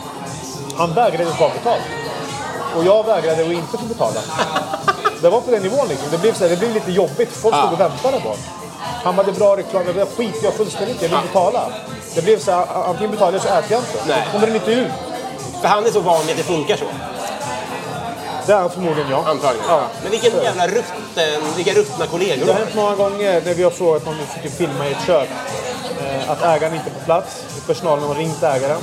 Han 0.77 0.93
vägrade 0.93 1.31
ta 1.31 1.49
betalt. 1.49 1.81
Och 2.75 2.83
jag 2.83 3.05
vägrade 3.05 3.41
att 3.41 3.51
inte 3.51 3.77
få 3.77 3.85
betala. 3.85 4.21
Det 5.21 5.29
var 5.29 5.41
på 5.41 5.51
den 5.51 5.61
nivån 5.63 5.87
liksom. 5.87 6.07
Det 6.11 6.17
blev, 6.17 6.33
så 6.33 6.43
här, 6.43 6.49
det 6.49 6.57
blev 6.57 6.73
lite 6.73 6.91
jobbigt. 6.91 7.29
Folk 7.31 7.55
stod 7.55 7.73
och 7.73 7.79
väntade 7.79 8.19
på 8.19 8.35
Han 9.03 9.15
hade 9.15 9.31
bra 9.31 9.57
reklam. 9.57 9.83
Det 9.85 10.05
skiter 10.05 10.43
jag 10.43 10.53
fullständigt. 10.53 11.01
Jag 11.01 11.09
vill 11.09 11.19
betala. 11.27 11.71
Det 12.15 12.21
blev 12.21 12.39
så 12.39 12.51
här, 12.51 12.65
antingen 12.85 13.11
betalar 13.11 13.33
jag 13.33 13.41
så 13.41 13.47
äter 13.47 13.71
jag 13.71 13.79
inte. 13.79 13.99
Nej. 14.07 14.23
Då 14.25 14.31
kommer 14.31 14.47
den 14.47 14.55
inte 14.55 14.71
ut. 14.71 14.91
För 15.61 15.67
han 15.67 15.85
är 15.85 15.91
så 15.91 15.99
van 15.99 16.21
vid 16.21 16.31
att 16.31 16.37
det 16.37 16.43
funkar 16.43 16.77
så. 16.77 16.85
Det 18.47 18.53
är 18.53 18.69
förmodligen 18.69 19.11
jag. 19.11 19.27
Antagligen. 19.27 19.69
Ja. 19.69 19.81
Men 20.01 20.11
vilken 20.11 20.31
jävla 20.43 20.67
rutten, 20.67 21.41
vilka 21.55 21.73
ruttna 21.73 22.05
kollegor 22.07 22.45
Det 22.45 22.51
har 22.53 22.59
hänt 22.59 22.75
många 22.75 22.95
gånger 22.95 23.41
när 23.45 23.53
vi 23.53 23.63
har 23.63 23.71
frågat 23.71 24.07
om 24.07 24.15
vi 24.19 24.41
fick 24.41 24.51
filma 24.51 24.87
i 24.87 24.91
ett 24.91 25.05
kök. 25.07 25.29
Eh, 26.01 26.29
att 26.31 26.41
ägaren 26.43 26.75
inte 26.75 26.89
är 26.89 26.93
på 26.93 27.05
plats. 27.05 27.45
Personalen 27.67 28.03
har 28.07 28.15
ringt 28.15 28.43
ägaren. 28.43 28.81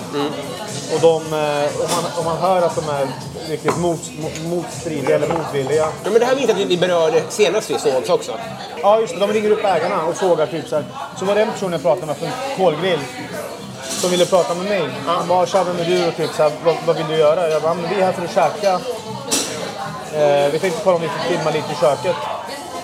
Och 0.95 1.01
de, 1.01 1.33
eh, 1.33 1.81
om, 1.85 1.91
man, 1.91 2.05
om 2.19 2.25
man 2.25 2.37
hör 2.37 2.63
att 2.63 2.77
de 2.77 2.89
är 2.89 3.07
riktigt 3.49 3.77
mot, 3.77 4.01
mot, 4.19 4.33
motstridiga 4.45 5.15
eller 5.15 5.29
motvilliga. 5.29 5.89
Ja, 6.05 6.11
men 6.11 6.21
det 6.21 6.25
här 6.25 6.37
minns 6.37 6.49
jag 6.49 6.61
att 6.61 6.67
vi 6.67 6.79
berörde 6.79 7.23
senast 7.29 7.71
vi 7.71 7.79
sågs 7.79 8.11
också. 8.11 8.33
Ja, 8.83 9.01
just 9.01 9.15
det. 9.15 9.21
De 9.21 9.33
ringer 9.33 9.51
upp 9.51 9.65
ägarna 9.65 10.05
och 10.05 10.17
frågar 10.17 10.47
typ 10.47 10.69
så 10.69 10.77
här. 10.77 10.85
Så 11.19 11.25
var 11.25 11.35
det 11.35 11.43
en 11.43 11.53
person 11.53 11.73
jag 11.73 11.83
pratade 11.83 12.07
med 12.07 12.17
från 12.17 12.31
Kolgrill. 12.57 13.01
Som 13.89 14.11
ville 14.11 14.27
prata 14.27 14.55
med 14.55 14.65
mig. 14.65 14.89
Han 15.07 15.29
bara, 15.29 15.47
tja 15.47 15.65
vem 15.65 15.77
är 15.79 15.85
du? 15.85 16.09
Och 16.09 16.17
typ 16.17 16.31
så 16.37 16.43
här, 16.43 16.53
vad, 16.65 16.77
vad 16.87 16.97
vill 16.97 17.07
du 17.09 17.17
göra? 17.17 17.49
Jag 17.49 17.63
bara, 17.63 17.75
vi 17.75 18.01
är 18.01 18.05
här 18.05 18.13
för 18.13 18.25
att 18.25 18.35
käka. 18.35 18.81
Eh, 20.13 20.53
vi 20.53 20.59
tänkte 20.59 20.81
kolla 20.85 20.97
om 20.97 21.03
vi 21.03 21.09
fick 21.09 21.37
filma 21.37 21.51
lite 21.51 21.73
i 21.73 21.77
köket. 21.81 22.17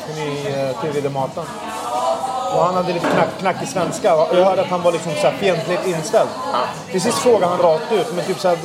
Hur 0.07 0.25
ni 0.25 0.53
eh, 0.53 0.81
tillreder 0.81 1.11
maten. 1.11 1.45
Och 2.54 2.64
han 2.64 2.75
hade 2.75 2.92
lite 2.92 3.06
knack, 3.06 3.28
knackig 3.40 3.68
svenska. 3.68 4.14
Och 4.14 4.37
jag 4.38 4.44
hörde 4.44 4.62
att 4.62 4.68
han 4.68 4.82
var 4.82 4.92
liksom 4.92 5.12
så 5.12 5.26
här 5.26 5.32
fientligt 5.32 5.87
inställd. 5.87 6.28
Till 6.90 7.00
sist 7.00 7.18
frågade 7.18 7.47
han 7.47 7.59
rakt 7.59 7.92
ut. 7.92 8.06
Men 8.14 8.25
typ 8.25 8.40
så 8.40 8.49
här, 8.49 8.59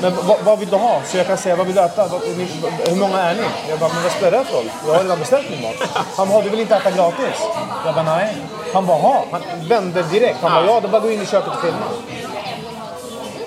men 0.00 0.12
vad, 0.26 0.36
vad 0.44 0.58
vill 0.58 0.68
du 0.68 0.76
ha? 0.76 1.00
Så 1.06 1.16
jag 1.16 1.26
kan 1.26 1.36
säga, 1.38 1.56
vad 1.56 1.66
vill 1.66 1.76
du 1.76 1.82
äta? 1.82 2.06
Vad, 2.06 2.20
ni, 2.20 2.48
hur 2.88 2.96
många 2.96 3.18
är 3.18 3.34
ni? 3.34 3.42
Jag 3.68 3.78
bara, 3.78 3.90
men 3.94 4.02
vad 4.02 4.12
spelar 4.12 4.38
det 4.38 4.44
för 4.44 4.54
roll? 4.56 4.70
Jag 4.86 4.94
har 4.94 5.02
redan 5.02 5.18
beställt 5.18 5.50
min 5.50 5.62
mat. 5.62 5.74
Han 6.16 6.28
bara, 6.28 6.42
du 6.42 6.48
vill 6.50 6.60
inte 6.60 6.76
äta 6.76 6.90
gratis? 6.90 7.36
Jag 7.84 7.94
bara, 7.94 8.04
nej. 8.04 8.36
Han 8.74 8.86
bara, 8.86 8.98
ha. 8.98 9.24
Han 9.32 9.42
vände 9.68 10.02
direkt. 10.02 10.38
Han 10.42 10.52
bara, 10.52 10.66
ja, 10.66 10.80
då 10.80 10.88
bara 10.88 11.00
gå 11.00 11.10
in 11.10 11.22
i 11.22 11.26
köket 11.26 11.52
och 11.54 11.60
filma. 11.60 11.86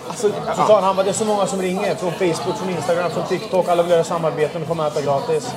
Alltså, 0.10 0.30
Så 0.56 0.68
sa 0.68 0.76
han, 0.76 0.84
han 0.84 0.96
bara, 0.96 1.04
det 1.04 1.10
är 1.10 1.14
så 1.14 1.26
många 1.26 1.48
som 1.48 1.62
ringer. 1.62 1.96
Från 1.96 2.12
Facebook, 2.12 2.58
från 2.58 2.70
Instagram, 2.70 3.12
från 3.12 3.24
TikTok. 3.26 3.68
Alla 3.68 3.84
vill 3.84 3.92
göra 3.92 4.04
samarbeten 4.04 4.62
och 4.62 4.68
komma 4.68 4.88
äta 4.88 5.02
gratis 5.02 5.52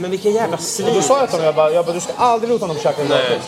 men 0.00 0.10
vilken 0.10 0.32
jävla 0.32 0.56
Och 0.56 0.62
då 0.62 0.64
slit. 0.64 1.04
sa 1.04 1.18
jag 1.18 1.28
till 1.28 1.32
honom, 1.38 1.46
jag 1.46 1.54
bara, 1.54 1.70
jag 1.72 1.84
bara 1.84 1.92
du 1.94 2.00
ska 2.00 2.12
aldrig 2.16 2.50
låta 2.52 2.64
honom 2.66 2.76
käka 2.82 3.04
gratis. 3.04 3.44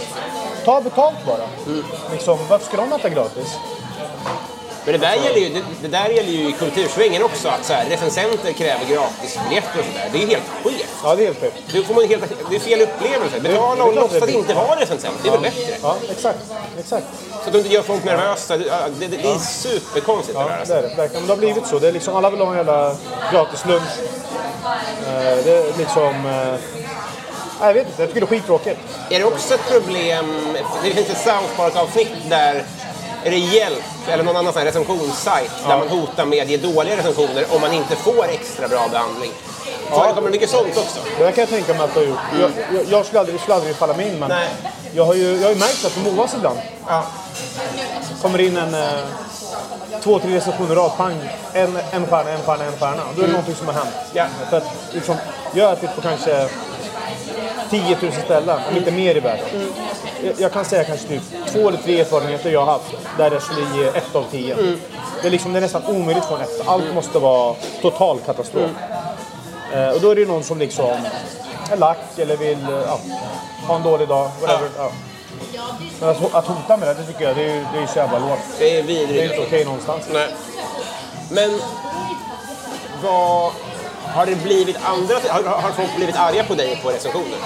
Ta 0.65 0.81
betalt 0.81 1.17
bara. 1.27 1.75
Liksom, 2.13 2.39
varför 2.49 2.67
ska 2.67 2.77
de 2.77 2.93
äta 2.93 3.09
gratis? 3.09 3.57
Men 4.85 4.93
det 4.93 5.07
där, 5.07 5.15
gäller 5.15 5.39
ju, 5.39 5.49
det, 5.49 5.63
det 5.83 5.89
där 5.89 6.09
gäller 6.09 6.31
ju 6.31 6.49
i 6.49 6.53
kultursvängen 6.53 7.23
också. 7.23 7.49
Att 7.49 7.65
så 7.65 7.73
här, 7.73 7.85
recensenter 7.91 8.53
kräver 8.53 8.85
gratisbiljetter 8.85 9.79
och 9.79 9.85
sådär. 9.85 10.09
Det 10.13 10.19
är 10.19 10.21
ju 10.23 10.27
helt 10.27 10.43
skevt. 10.65 10.87
Ja, 11.05 11.15
det 11.15 11.23
är 11.23 11.27
helt 11.27 11.41
skevt. 11.41 11.55
Det, 11.73 11.83
får 11.83 12.03
helt, 12.09 12.25
det 12.51 12.57
är 12.57 12.61
fel 12.61 12.81
upplevelse. 12.81 13.41
Betala 13.41 13.77
det 13.77 13.83
och 13.83 13.95
det 13.95 14.01
låtsas 14.01 14.23
är. 14.23 14.29
inte 14.39 14.55
vara 14.55 14.81
recensent. 14.81 15.15
Det 15.23 15.29
är 15.29 15.33
väl 15.33 15.41
bättre? 15.41 15.77
Ja, 15.83 15.97
exakt. 16.11 16.39
exakt. 16.79 17.07
Så 17.43 17.47
att 17.47 17.53
du 17.53 17.59
inte 17.59 17.75
gör 17.75 17.83
folk 17.83 18.05
nervösa. 18.05 18.57
Det, 18.57 18.65
det, 18.99 19.07
det, 19.07 19.17
det 19.17 19.29
är 19.31 19.39
superkonstigt 19.39 20.39
Ja, 20.39 20.45
det 20.45 20.49
där. 20.49 20.55
det 20.55 20.61
Alltså. 20.61 20.75
är 20.75 20.83
det. 20.83 20.89
Verkligen. 20.89 21.13
Men 21.13 21.27
det 21.27 21.33
har 21.33 21.39
blivit 21.53 21.67
så. 21.67 21.79
Det 21.79 21.89
är 21.89 21.93
liksom, 21.93 22.17
alla 22.17 22.31
vill 22.31 22.41
ha 22.41 22.51
en 22.51 22.57
jävla 22.57 22.97
gratis 23.33 23.65
lunch. 23.67 23.83
Eh, 23.83 24.20
det 25.45 25.57
är 25.57 25.79
liksom... 25.79 26.27
Eh, 26.27 26.61
jag 27.61 27.75
vet 27.75 27.87
inte, 27.87 28.03
jag 28.03 28.09
tycker 28.09 28.21
det 28.21 28.27
är 28.27 28.41
skittråkigt. 28.41 28.81
Är 29.11 29.19
det 29.19 29.25
också 29.25 29.55
ett 29.55 29.69
problem, 29.71 30.57
det 30.83 30.91
finns 30.91 31.11
ett 31.11 31.19
South 31.19 31.57
Park-avsnitt 31.57 32.13
där 32.29 32.65
är 33.25 33.31
det 33.31 33.39
Hjälp 33.39 33.85
eller 34.09 34.25
någon 34.25 34.37
annan 34.37 34.53
sån 34.53 34.65
recensionssajt 34.65 35.51
där 35.69 35.79
man 35.79 35.89
hotar 35.89 36.27
med 36.27 36.43
att 36.43 36.49
ge 36.49 36.57
dåliga 36.57 36.97
recensioner 36.97 37.47
om 37.51 37.61
man 37.61 37.73
inte 37.73 37.97
får 37.97 38.25
extra 38.25 38.69
bra 38.69 38.89
behandling. 38.93 39.33
Förekommer 39.89 40.29
det 40.29 40.31
mycket 40.31 40.51
sånt 40.51 40.77
också? 40.77 41.01
Det 41.19 41.25
där 41.25 41.33
kan 41.33 41.43
jag 41.43 41.49
tänka 41.49 41.75
mig 41.75 41.83
att 41.83 41.95
du 41.95 42.01
har 42.01 42.07
gjort. 42.07 42.19
Jag, 42.41 42.51
jag, 42.75 42.85
jag 42.91 43.07
skulle 43.07 43.21
aldrig, 43.21 43.41
skulle 43.41 43.55
aldrig 43.55 43.77
falla 43.77 43.97
mig 43.97 44.09
in, 44.09 44.19
men 44.19 44.29
Nej. 44.29 44.49
jag 44.93 45.05
har 45.05 45.15
ju 45.15 45.37
jag 45.37 45.43
har 45.43 45.51
ju 45.51 45.59
märkt 45.59 45.85
att 45.85 45.95
det 45.95 46.13
moas 46.13 46.35
ibland. 46.35 46.59
Ja. 46.89 47.05
kommer 48.23 48.41
in 48.41 48.57
en... 48.57 48.75
Två, 50.03 50.19
tre 50.19 50.37
recensioner 50.37 50.75
rakt, 50.75 50.97
pang. 50.97 51.17
En, 51.53 51.79
en 51.93 52.07
stjärna, 52.07 52.31
en 52.31 52.43
stjärna, 52.43 52.65
en 52.65 52.73
stjärna. 52.73 53.03
Då 53.17 53.23
är 53.23 53.27
det 53.27 53.33
någonting 53.33 53.55
som 53.55 53.67
har 53.67 53.75
hänt. 53.75 53.95
Ja. 54.13 54.27
För 54.51 54.57
att 54.57 54.65
liksom, 54.93 55.17
jag 55.55 55.67
har 55.67 55.73
ätit 55.73 55.95
på 55.95 56.01
kanske 56.01 56.49
10 57.71 57.97
000 58.03 58.13
ställen, 58.13 58.59
om 58.71 58.77
inte 58.77 58.91
mer 58.91 59.17
i 59.17 59.21
världen. 59.21 59.47
Jag, 60.25 60.35
jag 60.39 60.53
kan 60.53 60.65
säga 60.65 60.85
kanske 60.85 61.09
typ 61.09 61.23
två 61.53 61.69
eller 61.69 61.79
tre 61.79 62.01
erfarenheter 62.01 62.51
jag 62.51 62.61
har 62.61 62.73
haft 62.73 62.95
där 63.19 63.31
jag 63.31 63.43
skulle 63.43 63.77
ge 63.77 63.85
ett 63.87 64.15
av 64.15 64.25
tio. 64.31 64.57
Det, 65.23 65.29
är 65.29 65.31
liksom, 65.31 65.53
det 65.53 65.59
är 65.59 65.61
nästan 65.61 65.87
omöjligt 65.87 66.25
få 66.25 66.35
en 66.35 66.41
ett. 66.41 66.63
Allt 66.67 66.95
måste 66.95 67.19
vara 67.19 67.55
total 67.83 68.19
katastrof. 68.27 68.71
Eh, 69.73 69.89
och 69.89 70.01
då 70.01 70.11
är 70.11 70.17
det 70.17 70.27
någon 70.27 70.45
som 70.45 70.59
liksom 70.59 70.91
är 71.71 71.77
lack 71.77 72.19
eller 72.19 72.37
vill 72.37 72.67
ja, 72.87 73.01
ha 73.67 73.77
en 73.77 73.83
dålig 73.83 74.09
dag. 74.09 74.31
Whatever. 74.41 74.69
Ja. 74.77 74.83
Men 74.83 75.10
att, 76.01 76.35
att 76.35 76.47
hota 76.47 76.77
med 76.77 76.89
det, 76.89 76.95
det 76.95 77.05
tycker 77.07 77.25
jag, 77.25 77.37
det 77.37 77.43
är 77.43 77.55
ju 77.55 77.65
det 77.73 77.79
är 77.83 77.87
så 77.87 77.99
jävla 77.99 78.19
lågt. 78.19 78.39
Det 78.59 78.79
är 78.79 78.83
Det 78.83 79.03
är 79.03 79.07
vidrigt. 79.07 79.33
inte 79.33 79.47
okej 79.47 79.65
någonstans. 79.65 80.05
Nej. 80.13 80.29
Men 81.31 81.61
vad... 83.03 83.53
Har 84.15 84.27
det 84.27 84.35
blivit 84.37 84.77
andra... 84.85 85.15
Har, 85.29 85.43
har 85.43 85.71
folk 85.73 85.97
blivit 85.97 86.17
arga 86.17 86.45
på 86.45 86.55
dig 86.55 86.81
på 86.83 86.91
recensioner? 86.91 87.39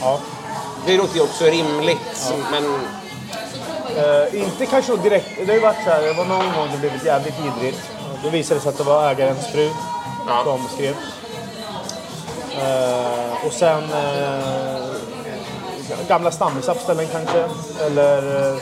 Ja. 0.00 0.18
Det 0.86 0.96
låter 0.96 1.14
ju 1.16 1.22
också 1.22 1.44
rimligt, 1.44 2.32
men... 2.50 2.64
Eh, 3.96 4.40
inte 4.42 4.66
kanske 4.66 4.96
direkt, 4.96 5.26
det 5.38 5.46
har 5.46 5.54
ju 5.54 5.60
varit 5.60 5.84
så 5.84 5.90
här, 5.90 6.02
det 6.02 6.12
var 6.12 6.24
någon 6.24 6.52
gång 6.52 6.68
det 6.72 6.78
blivit 6.78 7.04
jävligt 7.04 7.34
vidrigt. 7.38 7.78
Då 8.22 8.28
visade 8.30 8.54
det 8.60 8.62
sig 8.62 8.68
att 8.70 8.78
det 8.78 8.84
var 8.84 9.10
ägarens 9.10 9.46
fru 9.46 9.70
Ja. 10.28 10.42
som 10.44 10.68
skrev. 10.74 10.94
Eh, 12.62 13.46
och 13.46 13.52
sen 13.52 13.82
eh, 13.92 14.86
gamla 16.08 16.30
stammisar 16.30 16.74
på 16.74 16.80
ställen 16.80 17.06
kanske. 17.12 17.44
Eller 17.86 18.50
eh, 18.52 18.58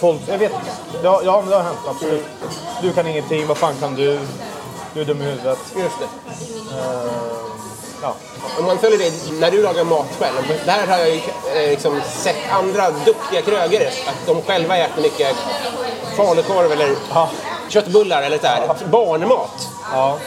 folk, 0.00 0.20
jag 0.26 0.38
vet 0.38 0.52
inte. 0.92 1.08
Har, 1.08 1.22
ja, 1.22 1.44
det 1.48 1.54
har 1.56 1.62
hänt 1.62 1.78
absolut. 1.88 2.24
Du 2.82 2.92
kan 2.92 3.06
ingenting, 3.06 3.46
vad 3.46 3.56
fan 3.56 3.74
kan 3.80 3.94
du? 3.94 4.20
Du 4.94 5.00
är 5.00 5.04
dum 5.04 5.22
i 5.22 5.24
huvudet. 5.24 5.58
Just 5.76 5.96
det. 5.98 6.04
Eh, 6.78 7.10
ja. 8.02 8.14
Om 8.58 8.64
man 8.64 8.78
följer 8.78 8.98
dig 8.98 9.12
när 9.40 9.50
du 9.50 9.62
lagar 9.62 9.84
mat 9.84 10.06
själv. 10.18 10.60
Där 10.66 10.86
har 10.86 10.98
jag 10.98 11.08
ju 11.08 11.20
eh, 11.54 11.70
liksom 11.70 12.00
sett 12.06 12.36
andra 12.52 12.90
duktiga 12.90 13.42
krögare. 13.42 13.86
Att 14.06 14.26
de 14.26 14.42
själva 14.42 14.76
äter 14.76 15.02
mycket 15.02 15.36
falukorv 16.16 16.72
eller 16.72 16.94
Ja. 17.14 17.28
köttbullar 17.68 18.22
eller 18.22 18.38
så 18.38 18.46
här. 18.46 18.68
Barnmat. 18.84 19.68
ja. 19.92 20.18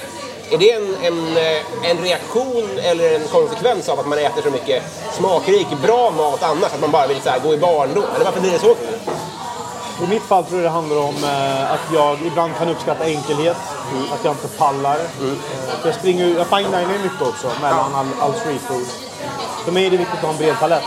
Är 0.51 0.57
det 0.57 0.71
en, 0.71 0.95
en, 1.03 1.37
eh, 1.37 1.89
en 1.91 1.97
reaktion 1.97 2.69
eller 2.83 3.15
en 3.15 3.27
konsekvens 3.27 3.89
av 3.89 3.99
att 3.99 4.07
man 4.07 4.19
äter 4.19 4.41
så 4.41 4.49
mycket 4.49 4.83
smakrik, 5.11 5.67
bra 5.81 6.11
mat 6.11 6.43
annars? 6.43 6.73
Att 6.73 6.81
man 6.81 6.91
bara 6.91 7.07
vill 7.07 7.21
så 7.21 7.29
här, 7.29 7.39
gå 7.39 7.53
i 7.53 7.57
barndom? 7.57 8.03
Eller 8.15 8.25
varför 8.25 8.41
blir 8.41 8.51
det 8.51 8.59
så? 8.59 8.75
I 10.03 10.07
mitt 10.07 10.23
fall 10.23 10.43
tror 10.43 10.61
jag 10.61 10.71
det 10.71 10.73
handlar 10.73 10.97
om 10.97 11.23
eh, 11.23 11.71
att 11.71 11.93
jag 11.93 12.17
ibland 12.25 12.57
kan 12.57 12.69
uppskatta 12.69 13.05
enkelhet. 13.05 13.57
Att 14.13 14.25
jag 14.25 14.33
inte 14.33 14.47
pallar. 14.47 14.95
Eh, 14.95 15.79
för 15.81 15.89
jag 15.89 15.95
springer 15.95 16.27
jag 16.37 16.47
fine 16.47 16.63
dinar 16.63 16.81
ju 16.81 16.87
mycket 16.87 17.21
också 17.21 17.51
mellan 17.61 17.95
all, 17.95 18.07
all 18.19 18.33
street 18.33 18.61
food. 18.61 18.85
För 19.65 19.71
mig 19.71 19.85
är 19.85 19.91
det 19.91 19.97
viktigt 19.97 20.17
att 20.17 20.23
ha 20.23 20.31
en 20.31 20.37
bred 20.37 20.59
palett. 20.59 20.83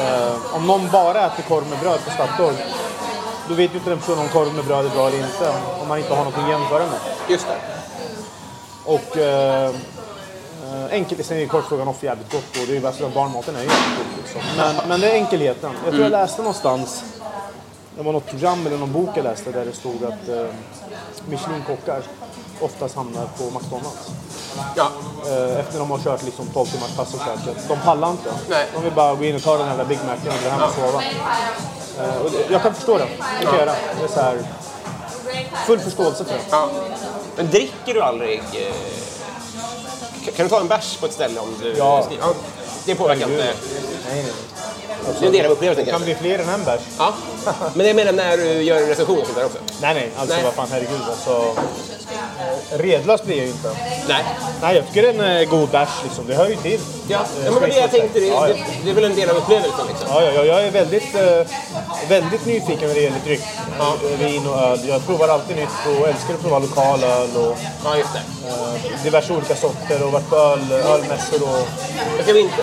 Eh, 0.00 0.56
om 0.56 0.66
någon 0.66 0.90
bara 0.90 1.26
äter 1.26 1.42
korv 1.48 1.66
med 1.70 1.78
bröd 1.78 1.98
på 2.04 2.10
Statoil, 2.10 2.56
då 3.48 3.54
vet 3.54 3.70
ju 3.70 3.76
inte 3.76 3.90
den 3.90 3.98
personen 3.98 4.18
om 4.18 4.28
korv 4.28 4.54
med 4.54 4.64
bröd 4.64 4.86
är 4.86 4.90
bra 4.90 5.08
eller 5.08 5.18
inte. 5.18 5.54
Om 5.82 5.88
man 5.88 5.98
inte 5.98 6.14
har 6.14 6.24
något 6.24 6.38
att 6.38 6.48
jämföra 6.48 6.78
med. 6.78 7.00
Just 7.28 7.46
det. 7.46 7.75
Och 8.86 9.16
eh, 9.16 9.66
eh, 9.66 10.86
enkelt, 10.90 11.26
sen 11.26 11.38
är 11.38 11.46
korvstroganoff 11.46 11.96
ofta 11.96 12.06
jävligt 12.06 12.32
gott 12.32 12.50
och 12.50 12.66
det 12.66 12.72
är 12.72 12.74
ju 12.74 12.80
bäst 12.80 13.00
barnmaten 13.14 13.56
är 13.56 13.60
ju 13.62 13.66
jävligt 13.68 13.98
god 13.98 14.22
liksom. 14.22 14.40
men, 14.56 14.88
men 14.88 15.00
det 15.00 15.10
är 15.10 15.14
enkelheten. 15.14 15.70
Jag 15.84 15.92
tror 15.92 16.02
jag 16.02 16.12
läste 16.12 16.42
någonstans, 16.42 17.04
det 17.96 18.02
var 18.02 18.12
något 18.12 18.26
program 18.26 18.66
eller 18.66 18.76
någon 18.78 18.92
bok 18.92 19.08
jag 19.14 19.24
läste 19.24 19.50
där 19.52 19.64
det 19.64 19.72
stod 19.72 20.04
att 20.04 20.28
eh, 20.28 20.46
Michelin-kockar 21.28 22.02
oftast 22.60 22.96
hamnar 22.96 23.26
på 23.38 23.44
McDonalds. 23.44 24.10
Ja. 24.76 24.90
Eh, 25.26 25.60
Efter 25.60 25.78
de 25.78 25.90
har 25.90 25.98
kört 25.98 26.22
liksom 26.22 26.46
12 26.46 26.66
timmars 26.66 26.96
pass 26.96 27.14
och 27.14 27.20
köket. 27.20 27.68
De 27.68 27.78
pallar 27.78 28.10
inte. 28.10 28.30
Nej. 28.48 28.66
De 28.74 28.82
vill 28.82 28.92
bara 28.92 29.14
gå 29.14 29.24
in 29.24 29.36
och 29.36 29.42
ta 29.42 29.56
den 29.56 29.68
här 29.68 29.84
Big 29.84 29.98
Macen 30.06 30.28
och 30.28 30.42
dra 30.42 30.50
hem 30.50 30.62
och 30.62 30.70
sova. 30.70 31.02
Eh, 32.00 32.52
jag 32.52 32.62
kan 32.62 32.74
förstå 32.74 32.98
det. 32.98 33.08
Det 33.40 33.46
kan 33.46 33.54
jag 33.54 33.66
göra. 33.66 33.76
Det 33.98 34.04
är 34.04 34.08
så 34.08 34.20
här, 34.20 34.38
full 35.66 35.78
förståelse 35.78 36.24
för 36.24 36.32
det. 36.34 36.40
Ja. 36.50 36.68
Men 37.36 37.50
dricker 37.50 37.94
du 37.94 38.02
aldrig... 38.02 38.38
Eh... 38.38 38.74
Kan 40.36 40.46
du 40.46 40.50
ta 40.50 40.60
en 40.60 40.68
bärs 40.68 40.96
på 40.96 41.06
ett 41.06 41.12
ställe 41.12 41.40
om 41.40 41.54
du 41.62 41.74
Ja. 41.78 42.02
skriver? 42.06 42.22
Ja. 42.24 42.34
Det 42.84 42.94
påverkar 42.94 43.26
inte. 43.30 43.36
Nej, 43.44 43.54
nej, 44.10 44.22
nej. 44.22 44.32
Det 45.20 45.24
är 45.24 45.26
en 45.26 45.32
del 45.32 45.46
av 45.46 45.52
upplevelsen 45.52 45.84
Det 45.84 45.90
kan 45.90 46.02
bli 46.02 46.14
fler 46.14 46.38
än 46.38 46.48
en 46.48 46.64
bärs. 46.64 46.80
Ja. 46.98 47.14
Men 47.74 47.86
jag 47.86 47.96
menar 47.96 48.12
när 48.12 48.36
du 48.36 48.62
gör 48.62 48.80
recensioner 48.86 49.20
och 49.20 49.26
sånt 49.26 49.38
där 49.38 49.44
också? 49.44 49.58
Nej, 49.80 49.94
nej. 49.94 50.10
Alltså 50.16 50.34
Nej. 50.34 50.44
vad 50.44 50.54
fan, 50.54 50.68
herregud. 50.70 51.00
Alltså, 51.10 51.30
eh, 51.30 51.95
redlös 52.70 53.22
blir 53.22 53.36
jag 53.36 53.44
ju 53.46 53.50
inte. 53.52 53.70
Nej. 54.08 54.24
Nej, 54.62 54.76
jag 54.76 54.86
tycker 54.86 55.02
det 55.02 55.08
är 55.08 55.14
en 55.36 55.40
eh, 55.42 55.48
god 55.48 55.68
bärs 55.68 55.88
liksom. 56.04 56.26
Det 56.26 56.34
hör 56.34 56.48
ju 56.48 56.56
till. 56.56 56.80
Ja, 57.08 57.18
Eh, 57.18 57.44
ja 57.46 57.50
men 57.60 57.70
det 57.70 57.76
jag 57.76 57.90
tänkte. 57.90 58.20
Det, 58.20 58.26
Ja, 58.26 58.48
ja. 58.48 58.54
det, 58.54 58.64
det 58.84 58.90
är 58.90 58.94
väl 58.94 59.04
en 59.04 59.14
del 59.16 59.30
av 59.30 59.36
upplevelsen 59.36 59.86
liksom. 59.88 60.06
Ja, 60.10 60.22
ja, 60.22 60.30
ja, 60.32 60.44
jag 60.44 60.64
är 60.64 60.70
väldigt, 60.70 61.14
eh, 61.14 61.46
väldigt 62.08 62.46
nyfiken 62.46 62.88
när 62.88 62.94
det 62.94 63.00
gäller 63.00 63.18
dryck. 63.24 63.42
Eh, 63.80 64.18
Vin 64.26 64.46
och 64.46 64.60
öl. 64.62 64.88
Jag 64.88 65.06
provar 65.06 65.28
alltid 65.28 65.56
nytt 65.56 65.68
och 66.00 66.08
älskar 66.08 66.34
att 66.34 66.42
prova 66.42 66.58
lokal 66.58 67.04
öl 67.04 67.36
och 67.36 67.56
Ja, 67.84 67.96
just 67.96 68.10
det. 68.12 68.48
eh, 68.48 69.02
diverse 69.04 69.32
olika 69.32 69.56
sorter 69.56 70.02
och 70.04 70.12
varit 70.12 70.28
på 70.30 70.36
öl, 70.36 70.72
ölmässor 70.72 71.42
och... 71.42 71.68
Ska 72.22 72.32
vi 72.32 72.40
inte, 72.40 72.62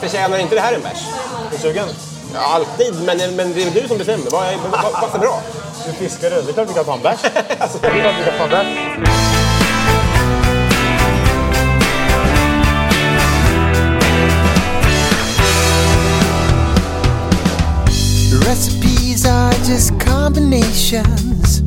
förtjänar 0.00 0.38
inte 0.38 0.54
det 0.54 0.60
här 0.60 0.72
en 0.72 0.82
bärs? 0.82 1.02
Är 1.48 1.52
du 1.56 1.58
sugen? 1.58 1.88
Ja, 2.34 2.40
alltid, 2.40 2.94
men, 3.02 3.36
men 3.36 3.52
det 3.54 3.62
är 3.62 3.70
du 3.82 3.88
som 3.88 3.98
bestämmer. 3.98 4.30
Vad, 4.30 4.42
är- 4.48 4.56
vad, 4.70 4.82
vad 4.82 4.92
passar 4.92 5.18
bra? 5.18 5.40
Du 5.86 5.92
fiskare, 5.92 6.42
det 6.42 6.50
är 6.50 6.52
klart 6.52 6.70
vi 6.70 6.74
kan 6.74 6.84
ta 6.84 6.94
en 6.94 7.02
bärs. 7.02 7.22
det 7.22 7.28
är 7.28 8.18
vi 8.18 8.24
kan 8.24 8.38
ta 8.38 8.44
en 8.44 8.50
bärs. 8.50 8.66
Recipes 18.46 19.26
are 19.26 19.52
just 19.64 19.98
combinations. 19.98 21.60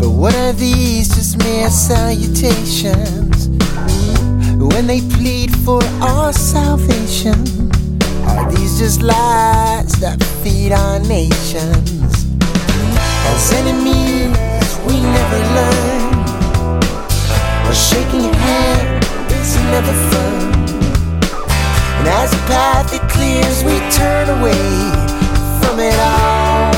But 0.00 0.10
what 0.10 0.34
are 0.34 0.52
these? 0.52 1.08
Just 1.14 1.38
mere 1.38 1.70
salutations. 1.70 3.48
When 4.58 4.86
they 4.86 5.00
plead 5.00 5.54
for 5.64 5.80
our 6.02 6.32
salvation, 6.32 7.70
are 8.26 8.50
these 8.50 8.78
just 8.80 9.02
lies 9.02 9.92
that 10.00 10.20
feed 10.42 10.72
our 10.72 10.98
nations? 10.98 11.99
As 13.32 13.52
enemies, 13.52 14.68
we 14.86 15.00
never 15.00 15.40
learn. 15.56 16.02
Or 17.66 17.74
shaking 17.74 18.22
your 18.28 18.34
hand 18.34 19.04
is 19.30 19.56
never 19.72 19.94
fun. 20.10 20.36
And 21.98 22.08
as 22.08 22.30
the 22.30 22.42
path 22.52 22.92
it 22.92 23.04
clears, 23.14 23.62
we 23.62 23.76
turn 24.00 24.26
away 24.38 24.66
from 25.60 25.78
it 25.78 25.98
all. 26.12 26.70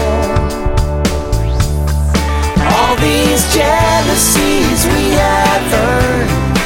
All 2.74 2.96
these 2.96 3.42
jealousies 3.54 4.80
we 4.94 5.04
have 5.22 5.72
earned 5.88 6.58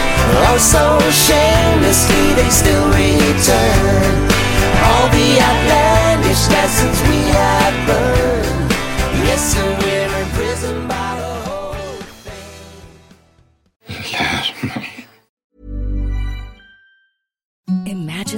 are 0.48 0.58
so 0.58 0.98
shamelessly 1.10 2.34
they 2.38 2.50
still 2.50 2.86
return. 2.88 4.14
All 4.88 5.08
the 5.08 5.28
outlandish 5.40 5.85